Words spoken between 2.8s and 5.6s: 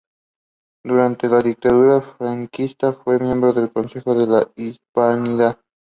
fue miembro del Consejo de la Hispanidad.